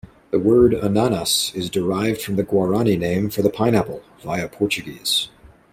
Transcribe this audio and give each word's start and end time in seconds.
The 0.31 0.39
word 0.39 0.73
"Ananas" 0.73 1.51
is 1.53 1.69
derived 1.69 2.23
from 2.23 2.35
the 2.35 2.41
Guarani 2.41 2.97
name 2.97 3.29
for 3.29 3.43
the 3.43 3.51
pineapple, 3.51 4.01
via 4.23 4.47
Portuguese. 4.49 5.29